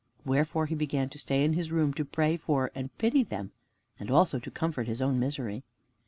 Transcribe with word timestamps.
Wherefore 0.25 0.65
he 0.65 0.73
began 0.73 1.09
to 1.09 1.19
stay 1.19 1.43
in 1.43 1.53
his 1.53 1.71
room 1.71 1.93
to 1.93 2.03
pray 2.03 2.35
for 2.35 2.71
and 2.73 2.89
pity 2.97 3.21
them, 3.21 3.51
and 3.99 4.09
also 4.09 4.39
to 4.39 4.49
comfort 4.49 4.87
his 4.87 4.99
own 4.99 5.19
misery. 5.19 5.63